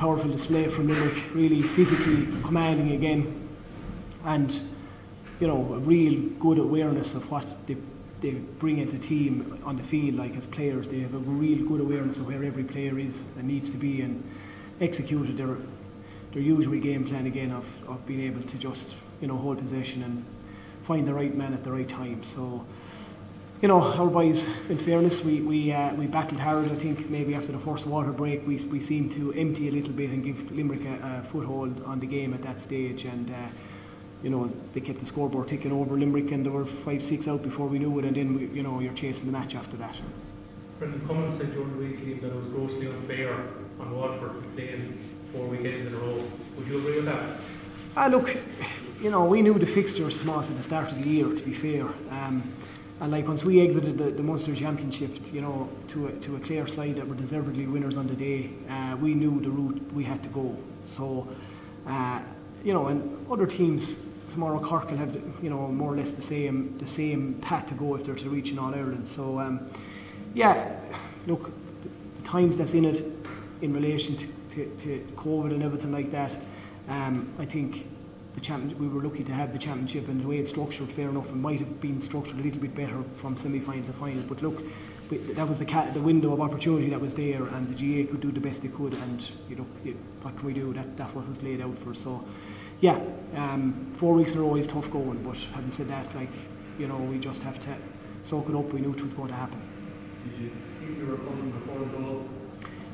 powerful 0.00 0.30
display 0.30 0.66
from 0.66 0.88
Limerick, 0.88 1.34
really 1.34 1.60
physically 1.60 2.26
commanding 2.42 2.92
again, 2.92 3.46
and 4.24 4.62
you 5.38 5.46
know 5.46 5.74
a 5.74 5.78
real 5.78 6.22
good 6.38 6.58
awareness 6.58 7.14
of 7.14 7.30
what 7.30 7.54
they, 7.66 7.76
they 8.22 8.30
bring 8.30 8.80
as 8.80 8.94
a 8.94 8.98
team 8.98 9.60
on 9.62 9.76
the 9.76 9.82
field, 9.82 10.14
like 10.16 10.34
as 10.36 10.46
players. 10.46 10.88
They 10.88 11.00
have 11.00 11.12
a 11.12 11.18
real 11.18 11.68
good 11.68 11.82
awareness 11.82 12.18
of 12.18 12.26
where 12.26 12.42
every 12.42 12.64
player 12.64 12.98
is 12.98 13.28
and 13.36 13.46
needs 13.46 13.68
to 13.70 13.76
be, 13.76 14.00
and 14.00 14.24
executed 14.80 15.36
their 15.36 15.58
their 16.32 16.42
usual 16.42 16.80
game 16.80 17.06
plan 17.06 17.26
again 17.26 17.52
of, 17.52 17.66
of 17.86 18.06
being 18.06 18.22
able 18.22 18.42
to 18.42 18.56
just 18.56 18.96
you 19.20 19.28
know 19.28 19.36
hold 19.36 19.58
possession 19.58 20.02
and 20.02 20.24
find 20.80 21.06
the 21.06 21.12
right 21.12 21.34
man 21.34 21.52
at 21.52 21.62
the 21.62 21.70
right 21.70 21.88
time. 21.90 22.22
So 22.22 22.64
you 23.60 23.68
know, 23.68 23.80
our 23.80 24.08
boys, 24.08 24.46
in 24.70 24.78
fairness, 24.78 25.22
we 25.22 25.42
we 25.42 25.72
uh, 25.72 25.92
we 25.94 26.06
battled 26.06 26.40
hard. 26.40 26.72
I 26.72 26.76
think 26.76 27.10
maybe 27.10 27.34
after 27.34 27.52
the 27.52 27.58
first 27.58 27.86
water 27.86 28.10
break, 28.10 28.46
we 28.46 28.56
we 28.70 28.80
seemed 28.80 29.12
to 29.12 29.32
empty 29.34 29.68
a 29.68 29.70
little 29.70 29.92
bit 29.92 30.10
and 30.10 30.24
give 30.24 30.50
Limerick 30.50 30.84
a, 30.86 31.18
a 31.18 31.22
foothold 31.22 31.84
on 31.84 32.00
the 32.00 32.06
game 32.06 32.32
at 32.32 32.40
that 32.42 32.58
stage. 32.58 33.04
And 33.04 33.30
uh, 33.30 33.34
you 34.22 34.30
know, 34.30 34.50
they 34.72 34.80
kept 34.80 35.00
the 35.00 35.06
scoreboard 35.06 35.48
ticking 35.48 35.72
over 35.72 35.94
Limerick, 35.98 36.30
and 36.32 36.44
there 36.44 36.52
were 36.52 36.64
five, 36.64 37.02
six 37.02 37.28
out 37.28 37.42
before 37.42 37.66
we 37.66 37.78
knew 37.78 37.98
it. 37.98 38.06
And 38.06 38.16
then 38.16 38.34
we, 38.34 38.46
you 38.46 38.62
know, 38.62 38.80
you're 38.80 38.94
chasing 38.94 39.26
the 39.26 39.32
match 39.32 39.54
after 39.54 39.76
that. 39.76 40.00
Brendan 40.78 41.06
Cummins 41.06 41.36
said 41.36 41.52
during 41.52 41.72
the 41.72 41.84
week 41.84 42.20
that 42.22 42.28
it 42.28 42.34
was 42.34 42.46
grossly 42.46 42.86
unfair 42.86 43.34
on 43.78 43.94
Waterford 43.94 44.42
to 44.42 44.48
play 44.50 44.80
four 45.34 45.46
weekends 45.46 45.86
in 45.86 45.94
a 45.94 45.98
row. 45.98 46.24
Would 46.56 46.66
you 46.66 46.78
agree 46.78 46.96
with 46.96 47.04
that? 47.04 47.38
Ah, 47.94 48.06
look, 48.06 48.34
you 49.02 49.10
know, 49.10 49.26
we 49.26 49.42
knew 49.42 49.58
the 49.58 49.66
fixtures, 49.66 50.24
Moss, 50.24 50.50
at 50.50 50.56
the 50.56 50.62
start 50.62 50.90
of 50.92 50.98
the 51.02 51.06
year. 51.06 51.34
To 51.34 51.42
be 51.42 51.52
fair. 51.52 51.86
Um, 52.10 52.42
and 53.00 53.10
like 53.10 53.26
once 53.26 53.44
we 53.44 53.60
exited 53.60 53.96
the, 53.96 54.10
the 54.10 54.22
Munster 54.22 54.54
Championship, 54.54 55.10
you 55.32 55.40
know, 55.40 55.70
to 55.88 56.08
a, 56.08 56.12
to 56.12 56.36
a 56.36 56.40
Clare 56.40 56.66
side 56.66 56.96
that 56.96 57.08
were 57.08 57.14
deservedly 57.14 57.66
winners 57.66 57.96
on 57.96 58.06
the 58.06 58.14
day, 58.14 58.50
uh, 58.68 58.96
we 59.00 59.14
knew 59.14 59.40
the 59.40 59.48
route 59.48 59.80
we 59.94 60.04
had 60.04 60.22
to 60.22 60.28
go. 60.28 60.54
So, 60.82 61.26
uh, 61.86 62.20
you 62.62 62.74
know, 62.74 62.88
and 62.88 63.26
other 63.30 63.46
teams 63.46 64.00
tomorrow, 64.28 64.60
Cork 64.60 64.90
will 64.90 64.98
have, 64.98 65.14
you 65.42 65.48
know, 65.48 65.68
more 65.68 65.92
or 65.92 65.96
less 65.96 66.12
the 66.12 66.22
same 66.22 66.76
the 66.76 66.86
same 66.86 67.34
path 67.40 67.66
to 67.68 67.74
go 67.74 67.94
if 67.94 68.04
they're 68.04 68.14
to 68.14 68.28
reach 68.28 68.50
in 68.50 68.58
All 68.58 68.74
Ireland. 68.74 69.08
So, 69.08 69.40
um, 69.40 69.70
yeah, 70.34 70.76
look, 71.26 71.52
the, 71.82 71.88
the 72.16 72.22
times 72.22 72.56
that's 72.56 72.74
in 72.74 72.84
it 72.84 73.02
in 73.62 73.72
relation 73.72 74.14
to, 74.16 74.26
to, 74.50 74.66
to 74.76 74.98
COVID 75.16 75.52
and 75.52 75.62
everything 75.62 75.92
like 75.92 76.10
that, 76.10 76.38
um, 76.88 77.32
I 77.38 77.46
think 77.46 77.86
the 78.34 78.40
champion, 78.40 78.78
we 78.78 78.88
were 78.88 79.02
lucky 79.02 79.24
to 79.24 79.32
have 79.32 79.52
the 79.52 79.58
championship 79.58 80.08
and 80.08 80.22
the 80.22 80.26
way 80.26 80.38
it's 80.38 80.50
structured, 80.50 80.90
fair 80.90 81.08
enough, 81.08 81.28
it 81.28 81.36
might 81.36 81.58
have 81.58 81.80
been 81.80 82.00
structured 82.00 82.38
a 82.38 82.42
little 82.42 82.60
bit 82.60 82.74
better 82.74 83.02
from 83.16 83.36
semi-final 83.36 83.84
to 83.84 83.92
final. 83.92 84.22
But 84.22 84.42
look, 84.42 84.62
we, 85.10 85.18
that 85.18 85.48
was 85.48 85.58
the, 85.58 85.64
cat, 85.64 85.92
the 85.94 86.00
window 86.00 86.32
of 86.32 86.40
opportunity 86.40 86.88
that 86.90 87.00
was 87.00 87.14
there, 87.14 87.42
and 87.44 87.68
the 87.68 87.74
GAA 87.74 88.10
could 88.10 88.20
do 88.20 88.30
the 88.30 88.40
best 88.40 88.62
they 88.62 88.68
could. 88.68 88.94
And 88.94 89.30
you 89.48 89.56
know, 89.56 89.66
it, 89.84 89.96
what 90.22 90.36
can 90.36 90.46
we 90.46 90.52
do? 90.52 90.72
That 90.72 90.96
that 90.96 91.14
what 91.14 91.28
was 91.28 91.42
laid 91.42 91.60
out 91.60 91.76
for. 91.78 91.94
So, 91.94 92.24
yeah, 92.80 93.00
um, 93.34 93.92
four 93.94 94.14
weeks 94.14 94.34
in 94.34 94.40
a 94.40 94.42
row 94.42 94.54
is 94.56 94.66
tough 94.66 94.90
going. 94.90 95.22
But 95.22 95.36
having 95.52 95.70
said 95.70 95.88
that, 95.88 96.14
like 96.14 96.30
you 96.78 96.86
know, 96.86 96.96
we 96.96 97.18
just 97.18 97.42
have 97.42 97.58
to 97.60 97.74
soak 98.22 98.48
it 98.48 98.54
up. 98.54 98.72
We 98.72 98.80
knew 98.80 98.92
it 98.92 99.02
was 99.02 99.14
going 99.14 99.28
to 99.28 99.34
happen. 99.34 99.60
Did 100.24 100.40
you 100.40 100.50
think 100.78 100.98
you 100.98 101.06
were 101.06 101.16
coming 101.16 101.50
before 101.50 101.84
goal? 101.86 102.28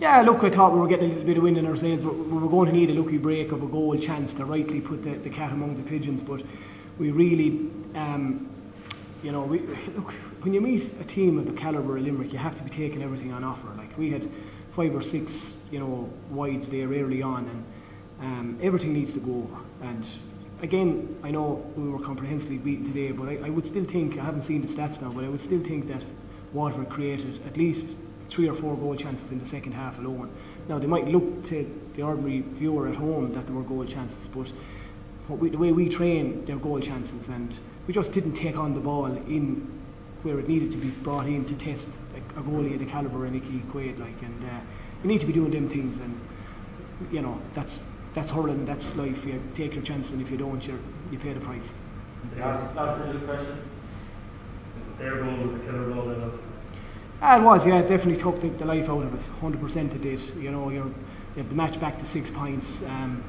Yeah, 0.00 0.20
look, 0.20 0.44
I 0.44 0.50
thought 0.50 0.72
we 0.72 0.78
were 0.78 0.86
getting 0.86 1.06
a 1.06 1.08
little 1.08 1.24
bit 1.24 1.36
of 1.38 1.42
wind 1.42 1.58
in 1.58 1.66
our 1.66 1.74
sails, 1.74 2.02
but 2.02 2.14
we 2.14 2.38
were 2.38 2.48
going 2.48 2.68
to 2.68 2.72
need 2.72 2.88
a 2.88 2.94
lucky 2.94 3.18
break 3.18 3.50
of 3.50 3.64
a 3.64 3.66
goal 3.66 3.96
chance 3.98 4.32
to 4.34 4.44
rightly 4.44 4.80
put 4.80 5.02
the, 5.02 5.16
the 5.16 5.28
cat 5.28 5.50
among 5.50 5.74
the 5.74 5.82
pigeons. 5.82 6.22
But 6.22 6.44
we 6.98 7.10
really, 7.10 7.68
um, 7.96 8.48
you 9.24 9.32
know, 9.32 9.42
we, 9.42 9.58
look, 9.96 10.12
when 10.42 10.54
you 10.54 10.60
meet 10.60 10.92
a 11.00 11.04
team 11.04 11.36
of 11.36 11.46
the 11.46 11.52
calibre 11.52 11.98
of 11.98 12.04
Limerick, 12.04 12.32
you 12.32 12.38
have 12.38 12.54
to 12.54 12.62
be 12.62 12.70
taking 12.70 13.02
everything 13.02 13.32
on 13.32 13.42
offer. 13.42 13.66
Like 13.76 13.98
we 13.98 14.08
had 14.08 14.28
five 14.70 14.94
or 14.94 15.02
six, 15.02 15.54
you 15.72 15.80
know, 15.80 16.08
wides 16.30 16.68
there 16.68 16.86
early 16.86 17.20
on, 17.20 17.48
and 17.48 17.64
um, 18.20 18.58
everything 18.62 18.92
needs 18.92 19.14
to 19.14 19.20
go 19.20 19.32
over. 19.32 19.62
And 19.82 20.08
again, 20.62 21.16
I 21.24 21.32
know 21.32 21.68
we 21.74 21.88
were 21.88 21.98
comprehensively 21.98 22.58
beaten 22.58 22.86
today, 22.86 23.10
but 23.10 23.28
I, 23.28 23.46
I 23.46 23.50
would 23.50 23.66
still 23.66 23.84
think, 23.84 24.16
I 24.16 24.22
haven't 24.22 24.42
seen 24.42 24.62
the 24.62 24.68
stats 24.68 25.02
now, 25.02 25.10
but 25.10 25.24
I 25.24 25.28
would 25.28 25.40
still 25.40 25.60
think 25.60 25.88
that 25.88 26.06
Waterford 26.52 26.88
created 26.88 27.44
at 27.44 27.56
least 27.56 27.96
three 28.28 28.48
or 28.48 28.54
four 28.54 28.76
goal 28.76 28.94
chances 28.94 29.32
in 29.32 29.38
the 29.38 29.46
second 29.46 29.72
half 29.72 29.98
alone. 29.98 30.30
Now, 30.68 30.78
they 30.78 30.86
might 30.86 31.08
look 31.08 31.44
to 31.44 31.80
the 31.94 32.02
ordinary 32.02 32.40
viewer 32.40 32.88
at 32.88 32.96
home 32.96 33.32
that 33.32 33.46
there 33.46 33.56
were 33.56 33.62
goal 33.62 33.84
chances, 33.84 34.26
but 34.26 34.52
we, 35.28 35.50
the 35.50 35.58
way 35.58 35.72
we 35.72 35.88
train, 35.88 36.44
they're 36.44 36.56
goal 36.56 36.80
chances, 36.80 37.28
and 37.28 37.58
we 37.86 37.94
just 37.94 38.12
didn't 38.12 38.34
take 38.34 38.58
on 38.58 38.74
the 38.74 38.80
ball 38.80 39.06
in 39.06 39.78
where 40.22 40.38
it 40.38 40.48
needed 40.48 40.70
to 40.72 40.76
be 40.76 40.88
brought 40.88 41.26
in 41.26 41.44
to 41.44 41.54
test 41.54 42.00
a, 42.14 42.40
a 42.40 42.42
goalie 42.42 42.74
of 42.74 42.80
the 42.80 42.86
calibre 42.86 43.26
of 43.26 43.32
Nicky 43.32 43.62
Quaid. 43.72 43.98
Like, 43.98 44.20
and 44.22 44.44
uh, 44.44 44.60
you 45.02 45.08
need 45.08 45.20
to 45.20 45.26
be 45.26 45.32
doing 45.32 45.50
them 45.50 45.68
things, 45.68 46.00
and 46.00 46.18
you 47.12 47.22
know 47.22 47.40
that's 47.54 47.80
that's 48.14 48.30
hurling, 48.30 48.64
that's 48.64 48.96
life. 48.96 49.24
You 49.26 49.40
take 49.54 49.74
your 49.74 49.84
chance, 49.84 50.12
and 50.12 50.20
if 50.20 50.30
you 50.30 50.36
don't, 50.36 50.66
you 50.66 50.78
you 51.10 51.18
pay 51.18 51.32
the 51.32 51.40
price. 51.40 51.74
Last, 52.36 52.74
question. 52.74 53.62
Their 54.98 55.22
goal 55.22 55.36
was 55.36 55.52
the 55.52 55.66
killer 55.66 55.90
goal. 55.90 56.32
Ah, 57.20 57.40
it 57.40 57.42
was, 57.42 57.66
yeah, 57.66 57.80
it 57.80 57.88
definitely 57.88 58.20
took 58.20 58.40
the, 58.40 58.48
the 58.48 58.64
life 58.64 58.88
out 58.88 59.02
of 59.04 59.14
us, 59.14 59.28
100% 59.42 59.94
it 59.94 60.02
did. 60.02 60.20
You 60.36 60.50
know, 60.52 60.70
you 60.70 60.94
have 61.36 61.48
the 61.48 61.54
match 61.54 61.80
back 61.80 61.98
to 61.98 62.04
six 62.04 62.30
points. 62.30 62.82
Um, 62.82 63.24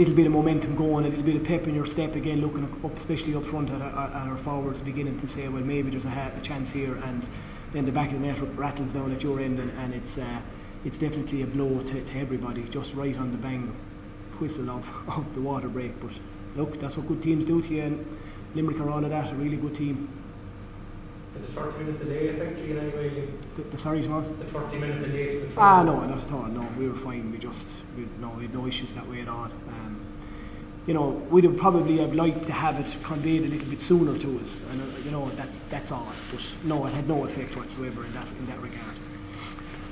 little 0.00 0.14
bit 0.14 0.26
of 0.26 0.32
momentum 0.32 0.74
going, 0.76 1.04
a 1.04 1.08
little 1.08 1.24
bit 1.24 1.36
of 1.36 1.44
pep 1.44 1.68
in 1.68 1.74
your 1.74 1.84
step 1.84 2.14
again, 2.14 2.40
looking 2.40 2.64
up, 2.64 2.96
especially 2.96 3.34
up 3.34 3.44
front 3.44 3.68
at, 3.70 3.82
our, 3.82 4.06
at 4.06 4.28
our 4.28 4.36
forwards, 4.36 4.80
beginning 4.80 5.18
to 5.18 5.28
say, 5.28 5.46
well, 5.48 5.62
maybe 5.62 5.90
there's 5.90 6.06
a, 6.06 6.32
a, 6.34 6.40
chance 6.40 6.70
here, 6.70 6.94
and 7.04 7.28
then 7.72 7.84
the 7.84 7.92
back 7.92 8.10
of 8.10 8.14
the 8.14 8.26
net 8.26 8.38
rattles 8.56 8.94
down 8.94 9.12
at 9.12 9.22
your 9.22 9.40
end, 9.40 9.58
and, 9.58 9.70
and 9.78 9.92
it's 9.92 10.16
uh, 10.16 10.40
it's 10.86 10.96
definitely 10.96 11.42
a 11.42 11.46
blow 11.46 11.82
to, 11.82 12.02
to 12.02 12.18
everybody, 12.18 12.62
just 12.68 12.94
right 12.94 13.18
on 13.18 13.30
the 13.30 13.36
bang 13.36 13.66
whistle 14.38 14.70
of, 14.70 14.90
of 15.08 15.34
the 15.34 15.40
water 15.40 15.68
break. 15.68 15.92
But 16.00 16.12
look, 16.56 16.80
that's 16.80 16.96
what 16.96 17.06
good 17.06 17.22
teams 17.22 17.44
do 17.44 17.60
to 17.60 17.74
you, 17.74 17.82
and 17.82 18.18
Limerick 18.54 18.80
are 18.80 18.88
all 18.88 19.04
of 19.04 19.10
that, 19.10 19.30
a 19.30 19.34
really 19.34 19.58
good 19.58 19.74
team. 19.74 20.08
Did 21.34 21.46
the 21.46 21.52
30 21.52 21.78
minute 21.78 21.98
delay 22.00 22.28
affect 22.28 22.58
you 22.58 22.76
in 22.76 22.78
any 22.78 22.90
way? 22.96 23.28
The, 23.54 23.62
the 23.62 23.78
sorry, 23.78 24.02
Thomas? 24.02 24.28
The 24.30 24.44
30 24.46 24.78
minute 24.78 25.00
delay 25.00 25.40
to 25.40 25.46
the 25.46 25.60
Ah, 25.60 25.82
no, 25.82 26.04
not 26.04 26.22
at 26.22 26.32
all. 26.32 26.46
No, 26.46 26.66
we 26.78 26.88
were 26.88 26.94
fine. 26.94 27.30
We 27.30 27.38
just, 27.38 27.76
we, 27.96 28.06
no, 28.20 28.30
we 28.30 28.42
had 28.44 28.54
no 28.54 28.66
issues 28.66 28.92
that 28.94 29.08
way 29.08 29.20
at 29.20 29.28
all. 29.28 29.44
Um, 29.68 30.00
you 30.86 30.94
know, 30.94 31.10
we'd 31.30 31.44
have 31.44 31.56
probably 31.56 31.98
have 31.98 32.14
liked 32.14 32.46
to 32.46 32.52
have 32.52 32.80
it 32.80 32.96
conveyed 33.04 33.44
a 33.44 33.48
little 33.48 33.68
bit 33.68 33.80
sooner 33.80 34.18
to 34.18 34.40
us, 34.40 34.60
and 34.72 34.80
uh, 34.80 34.84
you 35.04 35.10
know, 35.12 35.28
that's 35.30 35.60
that's 35.70 35.92
all. 35.92 36.10
But 36.32 36.44
no, 36.64 36.84
it 36.86 36.92
had 36.94 37.06
no 37.06 37.24
effect 37.24 37.54
whatsoever 37.56 38.04
in 38.04 38.12
that 38.14 38.26
in 38.38 38.46
that 38.46 38.60
regard. 38.60 38.96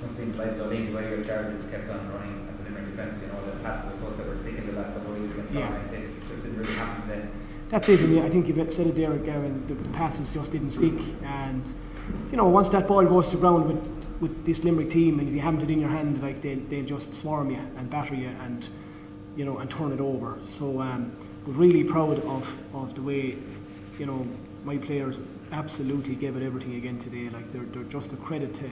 It 0.05 0.17
seemed 0.17 0.37
like 0.37 0.57
the 0.57 0.67
league 0.67 0.93
where 0.95 1.09
your 1.17 1.25
charges 1.25 1.69
kept 1.71 1.91
on 1.91 2.09
running 2.13 2.49
at 2.49 2.59
the 2.59 2.65
Limerick 2.65 2.87
defence. 2.97 3.21
You 3.23 3.29
know, 3.29 3.45
the 3.45 3.63
passes 3.63 3.93
I 3.93 3.95
suppose 3.95 4.17
that 4.17 4.27
were 4.27 4.39
sticking 4.39 4.67
the 4.67 4.73
last 4.81 4.95
couple 4.95 5.13
of 5.13 5.21
weeks 5.21 5.33
against 5.35 5.53
Yeah. 5.53 5.69
Ireland, 5.69 6.17
just 6.29 6.43
didn't 6.43 6.59
really 6.59 6.75
happen 6.75 7.09
then. 7.09 7.31
That's 7.69 7.89
it, 7.91 8.01
and 8.01 8.15
yeah, 8.15 8.25
I 8.25 8.31
think 8.31 8.49
you've 8.49 8.73
said 8.73 8.87
it 8.87 8.97
there, 8.97 9.15
Gavin. 9.17 9.67
The, 9.67 9.75
the 9.75 9.91
passes 9.91 10.33
just 10.33 10.53
didn't 10.53 10.71
stick, 10.71 10.99
and 11.23 11.63
you 12.31 12.39
know, 12.39 12.49
once 12.49 12.71
that 12.71 12.87
ball 12.87 13.05
goes 13.05 13.29
to 13.29 13.37
ground 13.37 13.67
with 13.67 14.09
with 14.21 14.47
this 14.47 14.65
Limerick 14.65 14.91
team, 14.91 15.19
and 15.19 15.29
if 15.29 15.35
you 15.35 15.41
haven't 15.41 15.63
it 15.63 15.71
in 15.71 15.79
your 15.79 15.91
hand, 15.91 16.23
like 16.23 16.41
they'll 16.41 16.61
they'll 16.69 16.87
just 16.87 17.13
swarm 17.13 17.51
you 17.51 17.61
and 17.77 17.91
batter 17.91 18.15
you, 18.15 18.29
and 18.41 18.71
you 19.37 19.45
know, 19.45 19.59
and 19.59 19.71
turn 19.71 19.93
it 19.93 20.01
over. 20.01 20.39
So, 20.41 20.81
um, 20.81 21.13
but 21.45 21.53
really 21.53 21.85
proud 21.85 22.25
of 22.25 22.59
of 22.75 22.95
the 22.95 23.03
way, 23.03 23.37
you 23.99 24.07
know, 24.07 24.27
my 24.65 24.79
players 24.79 25.21
absolutely 25.53 26.15
gave 26.15 26.37
it 26.37 26.43
everything 26.43 26.77
again 26.77 26.99
today. 26.99 27.29
Like 27.29 27.51
they're 27.51 27.65
they're 27.65 27.85
just 27.85 28.15
a 28.15 28.17
credit 28.17 28.55
to 28.55 28.71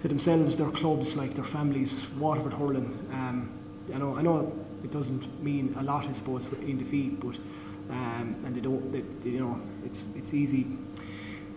to 0.00 0.08
themselves, 0.08 0.58
their 0.58 0.70
clubs, 0.70 1.16
like 1.16 1.32
their 1.34 1.44
families, 1.44 2.06
Waterford 2.18 2.52
hurling. 2.52 2.92
Um, 3.12 3.50
I 3.94 3.96
know 3.96 4.14
I 4.14 4.20
know 4.20 4.52
it 4.84 4.90
doesn't 4.90 5.42
mean 5.42 5.74
a 5.78 5.82
lot, 5.82 6.06
I 6.06 6.12
suppose, 6.12 6.48
in 6.62 6.76
defeat, 6.76 7.18
but 7.20 7.38
they 8.60 8.68
don't, 8.68 8.92
they, 8.92 9.00
they, 9.00 9.30
you 9.30 9.40
know, 9.40 9.60
it's 9.84 10.06
it's 10.14 10.34
easy. 10.34 10.66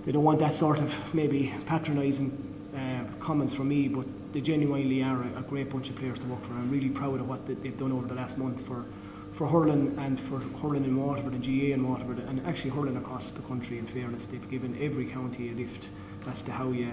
They 0.06 0.12
don't 0.12 0.24
want 0.24 0.40
that 0.40 0.54
sort 0.54 0.82
of 0.82 1.14
maybe 1.14 1.54
patronising 1.66 2.32
uh, 2.76 3.04
comments 3.20 3.54
from 3.54 3.70
me, 3.70 3.88
but 3.88 4.06
they 4.34 4.42
genuinely 4.42 5.04
are 5.04 5.24
a, 5.24 5.40
a 5.40 5.42
great 5.42 5.70
bunch 5.70 5.90
of 5.90 5.96
players 5.96 6.20
to 6.20 6.28
work 6.28 6.42
for. 6.44 6.54
I'm 6.54 6.70
really 6.70 6.90
proud 6.90 7.20
of 7.20 7.28
what 7.28 7.46
they, 7.46 7.56
they've 7.56 7.78
done 7.78 7.92
over 7.92 8.08
the 8.08 8.16
last 8.16 8.38
month 8.38 8.66
for 8.66 8.86
for 9.34 9.48
hurling 9.48 9.98
and 9.98 10.20
for 10.20 10.40
hurling 10.62 10.84
in 10.84 10.96
Waterford 10.96 11.34
and 11.34 11.44
GAA 11.44 11.74
in 11.74 11.90
Waterford 11.90 12.20
and 12.20 12.46
actually 12.46 12.70
hurling 12.70 12.98
across 12.98 13.32
the 13.32 13.42
country. 13.42 13.80
In 13.80 13.88
fairness, 13.88 14.28
they've 14.28 14.50
given 14.50 14.78
every 14.80 15.06
county 15.06 15.50
a 15.50 15.54
lift 15.54 15.90
as 16.28 16.42
to 16.44 16.52
how 16.52 16.70
you 16.70 16.92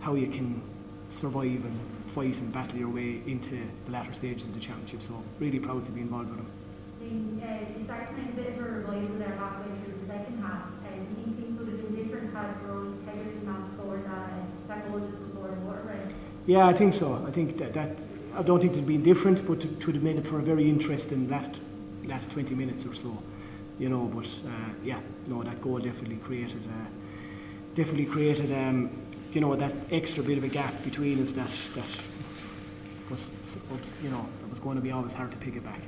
how 0.00 0.14
you 0.14 0.28
can 0.28 0.62
survive 1.10 1.64
and 1.64 1.80
fight 2.06 2.38
and 2.38 2.52
battle 2.52 2.78
your 2.78 2.88
way 2.88 3.20
into 3.26 3.60
the 3.84 3.92
latter 3.92 4.14
stages 4.14 4.46
of 4.46 4.54
the 4.54 4.60
championship. 4.60 5.02
So 5.02 5.22
really 5.38 5.58
proud 5.58 5.84
to 5.84 5.92
be 5.92 6.00
involved 6.00 6.30
with 6.30 6.38
them. 6.38 6.59
You 7.00 7.84
started 7.84 8.18
a 8.18 8.32
bit 8.36 8.46
of 8.48 8.58
a 8.58 8.62
halfway 9.38 9.72
through 9.82 9.94
the 10.00 10.06
second 10.06 10.42
half. 10.42 10.66
Things 10.84 11.58
would 11.58 11.68
have 11.68 11.76
been 11.78 11.96
different 11.96 12.34
had 12.34 12.60
that, 14.04 14.90
goal 14.90 15.00
the? 15.86 16.14
Yeah, 16.46 16.66
I 16.66 16.74
think 16.74 16.92
so. 16.92 17.24
I 17.26 17.30
think 17.30 17.56
that, 17.58 17.72
that 17.74 17.98
I 18.36 18.42
don't 18.42 18.60
think 18.60 18.72
it'd 18.72 18.86
been 18.86 19.02
different, 19.02 19.46
but 19.46 19.64
it 19.64 19.86
would 19.86 19.94
have 19.94 20.04
made 20.04 20.16
it 20.16 20.26
for 20.26 20.38
a 20.38 20.42
very 20.42 20.68
interesting 20.68 21.28
last 21.28 21.60
last 22.04 22.30
20 22.30 22.54
minutes 22.54 22.84
or 22.84 22.94
so, 22.94 23.16
you 23.78 23.88
know. 23.88 24.04
But 24.14 24.26
uh, 24.46 24.50
yeah, 24.84 25.00
no, 25.26 25.42
that 25.42 25.62
goal 25.62 25.78
definitely 25.78 26.16
created 26.16 26.62
uh, 26.68 26.88
definitely 27.74 28.06
created 28.06 28.52
um, 28.52 28.90
you 29.32 29.40
know 29.40 29.56
that 29.56 29.74
extra 29.90 30.22
bit 30.22 30.38
of 30.38 30.44
a 30.44 30.48
gap 30.48 30.74
between 30.84 31.22
us 31.22 31.32
that 31.32 31.50
that 31.74 32.02
was 33.10 33.30
you 34.02 34.10
know 34.10 34.26
it 34.44 34.50
was 34.50 34.60
going 34.60 34.76
to 34.76 34.82
be 34.82 34.92
always 34.92 35.14
hard 35.14 35.30
to 35.30 35.38
pick 35.38 35.56
it 35.56 35.64
back. 35.64 35.80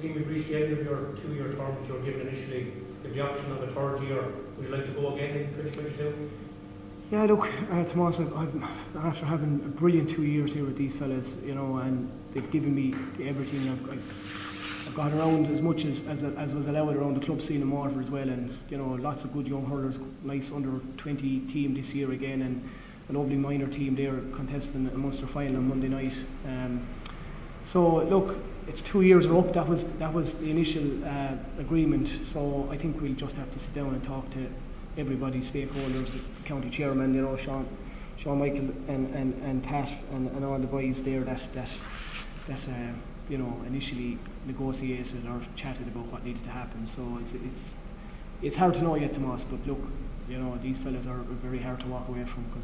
Liam, 0.00 0.14
we've 0.14 0.28
reached 0.28 0.48
the 0.48 0.56
end 0.56 0.72
of 0.72 0.84
your 0.84 1.12
two-year 1.16 1.52
term 1.52 1.74
that 1.74 1.88
you 1.88 1.94
were 1.94 2.00
given 2.00 2.28
initially. 2.28 2.72
The 3.04 3.20
option 3.20 3.52
of 3.52 3.62
a 3.62 3.66
third 3.68 4.02
year. 4.02 4.24
Would 4.56 4.66
you 4.66 4.74
like 4.74 4.84
to 4.86 4.90
go 4.92 5.14
again 5.14 5.36
in 5.36 5.46
2022? 5.54 6.30
Yeah, 7.10 7.24
look, 7.24 7.52
uh, 7.70 7.84
Tomas, 7.84 8.18
after 8.18 9.26
having 9.26 9.60
a 9.64 9.68
brilliant 9.68 10.08
two 10.08 10.24
years 10.24 10.54
here 10.54 10.64
with 10.64 10.76
these 10.76 10.96
fellas, 10.98 11.36
you 11.44 11.54
know, 11.54 11.76
and 11.76 12.10
they've 12.32 12.50
given 12.50 12.74
me 12.74 12.94
everything. 13.22 13.68
I've, 13.68 13.90
I've, 13.90 14.86
I've 14.88 14.94
got 14.94 15.12
around 15.12 15.48
as 15.48 15.60
much 15.60 15.84
as, 15.84 16.02
as, 16.08 16.24
as 16.24 16.54
was 16.54 16.66
allowed 16.66 16.96
around 16.96 17.14
the 17.14 17.24
club 17.24 17.42
scene 17.42 17.60
in 17.60 17.70
Waterford 17.70 18.02
as 18.02 18.10
well, 18.10 18.28
and 18.28 18.56
you 18.70 18.78
know, 18.78 18.94
lots 18.94 19.24
of 19.24 19.32
good 19.32 19.46
young 19.46 19.66
hurlers, 19.66 19.98
nice 20.24 20.50
under 20.50 20.80
20 20.96 21.40
team 21.40 21.74
this 21.74 21.94
year 21.94 22.10
again, 22.12 22.42
and 22.42 22.68
a 23.10 23.12
lovely 23.12 23.36
minor 23.36 23.66
team 23.66 23.94
there 23.94 24.20
contesting 24.34 24.88
a 24.88 24.96
Munster 24.96 25.26
final 25.26 25.56
on 25.56 25.68
Monday 25.68 25.88
night. 25.88 26.24
Um, 26.46 26.86
so 27.64 28.02
look, 28.04 28.38
it's 28.66 28.82
two 28.82 29.02
years 29.02 29.26
up. 29.26 29.52
That 29.52 29.68
was 29.68 29.90
that 29.98 30.12
was 30.12 30.40
the 30.40 30.50
initial 30.50 31.04
uh, 31.04 31.34
agreement. 31.58 32.08
So 32.08 32.68
I 32.70 32.76
think 32.76 33.00
we'll 33.00 33.14
just 33.14 33.36
have 33.36 33.50
to 33.50 33.58
sit 33.58 33.74
down 33.74 33.94
and 33.94 34.02
talk 34.02 34.28
to 34.30 34.48
everybody, 34.96 35.40
stakeholders, 35.40 36.12
the 36.12 36.20
county 36.44 36.70
chairman, 36.70 37.14
you 37.14 37.22
know, 37.22 37.36
Sean, 37.36 37.66
Sean 38.16 38.38
Michael, 38.38 38.70
and, 38.88 39.12
and, 39.14 39.34
and 39.42 39.62
Pat, 39.62 39.90
and, 40.12 40.30
and 40.30 40.44
all 40.44 40.58
the 40.58 40.66
boys 40.66 41.02
there 41.02 41.22
that 41.24 41.46
that 41.54 41.68
that 42.48 42.68
uh, 42.68 42.72
you 43.28 43.38
know 43.38 43.60
initially 43.66 44.18
negotiated 44.46 45.26
or 45.26 45.40
chatted 45.56 45.88
about 45.88 46.06
what 46.06 46.24
needed 46.24 46.42
to 46.44 46.50
happen. 46.50 46.86
So 46.86 47.02
it's 47.20 47.32
it's 47.34 47.74
it's 48.42 48.56
hard 48.56 48.74
to 48.74 48.82
know 48.82 48.94
yet, 48.94 49.14
Tomas. 49.14 49.44
But 49.44 49.66
look, 49.66 49.80
you 50.28 50.38
know, 50.38 50.56
these 50.62 50.78
fellas 50.78 51.06
are 51.06 51.18
very 51.18 51.58
hard 51.58 51.80
to 51.80 51.86
walk 51.86 52.08
away 52.08 52.24
from 52.24 52.44
because 52.44 52.52